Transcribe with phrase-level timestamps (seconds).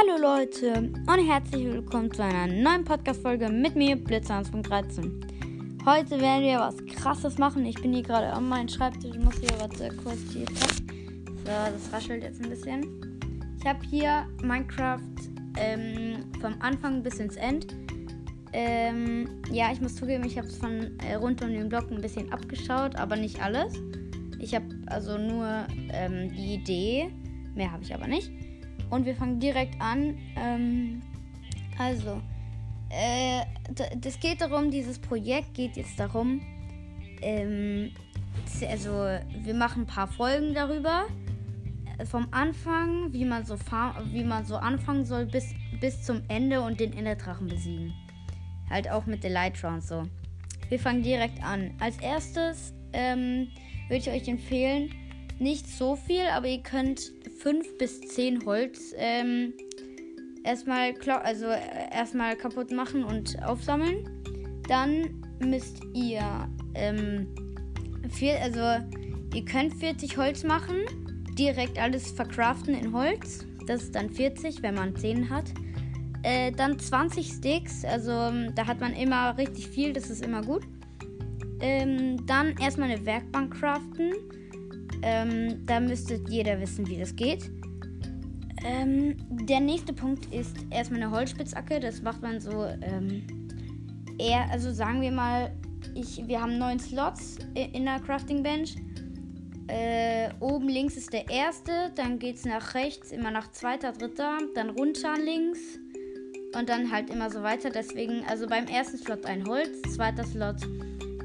[0.00, 5.84] Hallo Leute und herzlich willkommen zu einer neuen Podcast-Folge mit mir, Blitzhans.13.
[5.84, 7.66] Heute werden wir was krasses machen.
[7.66, 9.10] Ich bin hier gerade an meinem Schreibtisch.
[9.12, 13.20] Ich muss hier was kurz hier So, das raschelt jetzt ein bisschen.
[13.58, 15.00] Ich habe hier Minecraft
[15.56, 17.74] ähm, vom Anfang bis ins End.
[18.52, 22.00] Ähm, ja, ich muss zugeben, ich habe es von äh, rund um den Block ein
[22.00, 23.74] bisschen abgeschaut, aber nicht alles.
[24.38, 27.10] Ich habe also nur ähm, die Idee.
[27.56, 28.30] Mehr habe ich aber nicht.
[28.90, 30.16] Und wir fangen direkt an.
[30.36, 31.02] Ähm,
[31.78, 32.20] also,
[32.90, 33.42] äh,
[33.96, 36.40] das geht darum, dieses Projekt geht jetzt darum,
[37.20, 37.92] ähm,
[38.68, 41.06] also wir machen ein paar Folgen darüber.
[41.98, 43.56] Äh, vom Anfang, wie man so,
[44.12, 47.92] wie man so anfangen soll, bis, bis zum Ende und den Enderdrachen besiegen.
[48.70, 50.04] Halt auch mit der Elytra und so.
[50.68, 51.72] Wir fangen direkt an.
[51.80, 53.48] Als erstes ähm,
[53.88, 54.90] würde ich euch empfehlen,
[55.40, 59.52] nicht so viel, aber ihr könnt 5 bis 10 Holz ähm,
[60.44, 61.60] erstmal also äh,
[61.92, 64.08] erstmal kaputt machen und aufsammeln.
[64.68, 67.28] Dann müsst ihr ähm,
[68.10, 68.84] vier, also
[69.34, 70.76] ihr könnt 40 Holz machen,
[71.38, 73.46] direkt alles verkraften in Holz.
[73.66, 75.44] Das ist dann 40, wenn man 10 hat.
[76.22, 80.42] Äh, dann 20 Sticks, also ähm, da hat man immer richtig viel, das ist immer
[80.42, 80.62] gut.
[81.60, 84.12] Ähm, dann erstmal eine Werkbank craften.
[85.02, 87.50] Ähm, da müsste jeder wissen, wie das geht.
[88.64, 91.80] Ähm, der nächste Punkt ist erstmal eine Holzspitzacke.
[91.80, 93.22] Das macht man so ähm,
[94.18, 95.52] eher, also sagen wir mal,
[95.94, 98.76] ich, wir haben neun Slots in der Crafting Bench.
[99.68, 104.38] Äh, oben links ist der erste, dann geht es nach rechts, immer nach zweiter, dritter,
[104.54, 105.58] dann runter links
[106.56, 107.68] und dann halt immer so weiter.
[107.68, 110.56] Deswegen, also beim ersten Slot ein Holz, zweiter Slot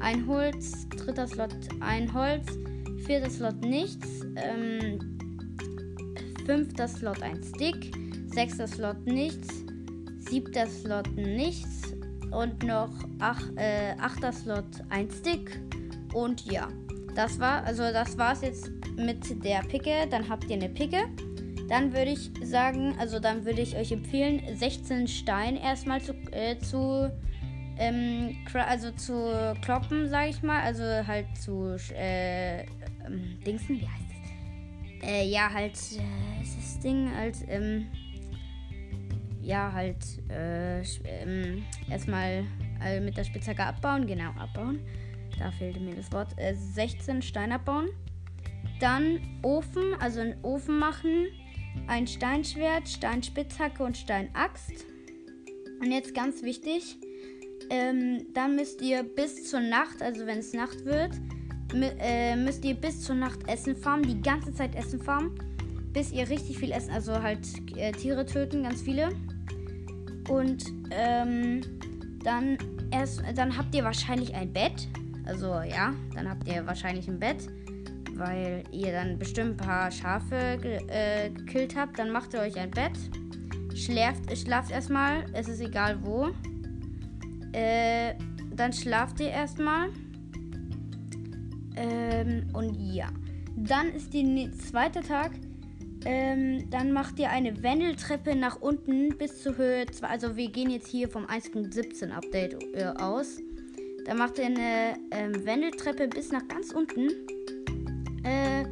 [0.00, 2.46] ein Holz, dritter Slot ein Holz,
[3.04, 5.18] vierter Slot nichts, ähm,
[6.46, 7.94] fünfter Slot ein Stick,
[8.28, 9.48] sechster Slot nichts,
[10.18, 11.92] siebter Slot nichts
[12.30, 15.60] und noch ach, äh, achter Slot ein Stick
[16.14, 16.68] und ja,
[17.14, 20.06] das war also das war's jetzt mit der Picke.
[20.10, 21.04] Dann habt ihr eine Picke.
[21.68, 26.58] Dann würde ich sagen, also dann würde ich euch empfehlen, 16 Stein erstmal zu, äh,
[26.58, 27.10] zu
[27.78, 30.60] ähm, also zu kloppen, sage ich mal.
[30.62, 32.64] Also halt zu äh,
[33.06, 35.08] ähm, Dingsen, wie heißt das?
[35.08, 37.86] Äh, ja, halt, äh, ist das Ding halt, ähm,
[39.40, 39.98] ja, halt,
[40.30, 42.44] äh, ähm, erstmal
[42.84, 44.80] äh, mit der Spitzhacke abbauen, genau, abbauen.
[45.38, 46.38] Da fehlte mir das Wort.
[46.38, 47.88] Äh, 16 Stein abbauen.
[48.80, 51.26] Dann Ofen, also einen Ofen machen.
[51.86, 54.84] Ein Steinschwert, Steinspitzhacke und Steinaxt.
[55.80, 56.96] Und jetzt ganz wichtig,
[57.70, 61.12] ähm, dann müsst ihr bis zur Nacht, also wenn es Nacht wird,
[61.74, 65.32] äh, müsst ihr bis zur Nacht Essen farmen, die ganze Zeit Essen farmen,
[65.92, 67.46] bis ihr richtig viel essen, also halt
[67.76, 69.10] äh, Tiere töten, ganz viele.
[70.28, 71.60] Und ähm,
[72.22, 72.58] dann
[72.90, 74.88] erst, dann habt ihr wahrscheinlich ein Bett.
[75.26, 77.48] Also ja, dann habt ihr wahrscheinlich ein Bett,
[78.14, 80.58] weil ihr dann bestimmt ein paar Schafe
[80.88, 81.98] äh, gekillt habt.
[81.98, 82.92] Dann macht ihr euch ein Bett,
[83.74, 86.30] schläft, schlaft erstmal, es ist egal wo.
[87.52, 88.14] Äh,
[88.54, 89.90] dann schlaft ihr erstmal.
[91.76, 93.08] Ähm, und ja.
[93.56, 95.32] Dann ist der zweite Tag.
[96.04, 100.06] Ähm, dann macht ihr eine Wendeltreppe nach unten bis zur Höhe 2.
[100.06, 103.38] Also wir gehen jetzt hier vom 1.17 Update äh, aus.
[104.04, 107.08] Dann macht ihr eine ähm, Wendeltreppe bis nach ganz unten.
[108.24, 108.64] Äh,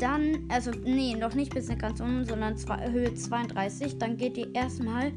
[0.00, 3.98] dann, also nee, noch nicht bis nach ganz unten, sondern zwei, Höhe 32.
[3.98, 5.12] Dann geht ihr erstmal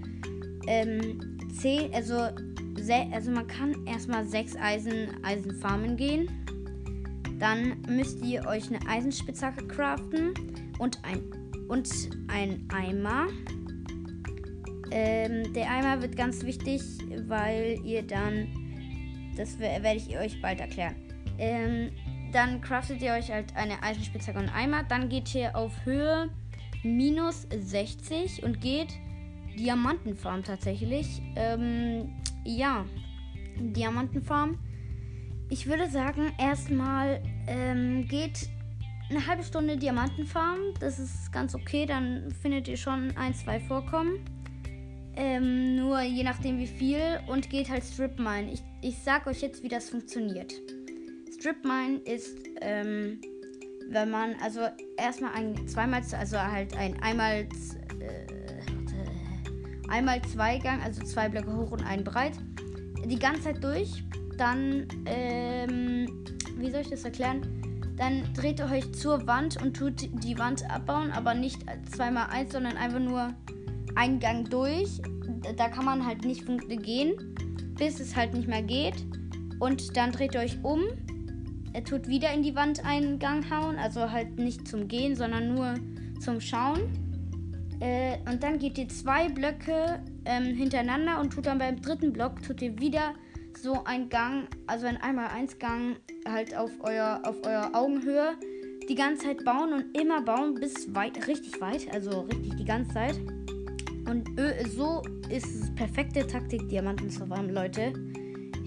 [0.67, 2.29] ähm, 10, also,
[3.11, 6.29] also man kann erstmal 6 Eisen, Eisenfarmen gehen.
[7.39, 10.33] Dann müsst ihr euch eine Eisenspitzhacke craften
[10.79, 11.21] und ein,
[11.67, 11.89] und
[12.27, 13.27] ein Eimer.
[14.91, 16.81] Ähm, der Eimer wird ganz wichtig,
[17.27, 18.47] weil ihr dann,
[19.35, 20.95] das werde ich euch bald erklären.
[21.37, 21.91] Ähm,
[22.31, 24.83] dann craftet ihr euch halt eine Eisenspitzhacke und Eimer.
[24.83, 26.29] Dann geht ihr auf Höhe
[26.83, 28.93] minus 60 und geht
[29.57, 31.21] Diamantenfarm tatsächlich.
[31.35, 32.13] Ähm,
[32.43, 32.85] ja,
[33.59, 34.57] Diamantenfarm.
[35.49, 38.49] Ich würde sagen, erstmal ähm, geht
[39.09, 40.73] eine halbe Stunde Diamantenfarm.
[40.79, 41.85] Das ist ganz okay.
[41.85, 44.19] Dann findet ihr schon ein, zwei Vorkommen.
[45.15, 47.19] Ähm, nur je nachdem wie viel.
[47.27, 48.51] Und geht halt Strip Mine.
[48.51, 50.53] Ich, ich sag euch jetzt, wie das funktioniert.
[51.39, 53.21] Strip Mine ist, ähm,
[53.89, 54.67] wenn man, also
[54.97, 57.47] erstmal ein, zweimal, also halt ein einmal,
[58.01, 58.27] äh,
[59.87, 62.33] einmal zwei Gang, also zwei Blöcke hoch und einen breit.
[63.05, 64.03] Die ganze Zeit durch
[64.37, 66.25] dann, ähm,
[66.57, 67.41] wie soll ich das erklären?
[67.97, 72.53] Dann dreht ihr euch zur Wand und tut die Wand abbauen, aber nicht zweimal eins,
[72.53, 73.33] sondern einfach nur
[73.95, 75.01] einen Gang durch.
[75.57, 76.45] Da kann man halt nicht
[76.83, 77.35] gehen,
[77.77, 78.95] bis es halt nicht mehr geht.
[79.59, 80.83] Und dann dreht ihr euch um.
[81.73, 83.77] Er tut wieder in die Wand einen Gang hauen.
[83.77, 85.73] Also halt nicht zum Gehen, sondern nur
[86.19, 86.79] zum Schauen.
[87.79, 92.41] Äh, und dann geht ihr zwei Blöcke ähm, hintereinander und tut dann beim dritten Block,
[92.41, 93.13] tut ihr wieder
[93.61, 98.35] so einen Gang, also ein 1x1 Gang halt auf euer, auf euer Augenhöhe
[98.87, 102.93] die ganze Zeit bauen und immer bauen bis weit, richtig weit, also richtig die ganze
[102.93, 103.19] Zeit.
[104.07, 104.29] Und
[104.75, 107.93] so ist es perfekte Taktik, Diamanten zu farmen, Leute.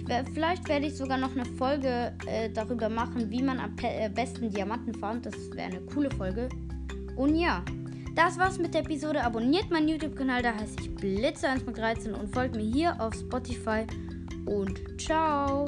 [0.06, 4.10] Wär, vielleicht werde ich sogar noch eine Folge äh, darüber machen, wie man am äh,
[4.10, 5.24] besten Diamanten farmt.
[5.24, 6.48] Das wäre eine coole Folge.
[7.16, 7.64] Und ja,
[8.14, 9.22] das war's mit der Episode.
[9.22, 13.86] Abonniert meinen YouTube-Kanal, da heiße ich Blitze113 und folgt mir hier auf Spotify.
[14.46, 15.66] Und ciao!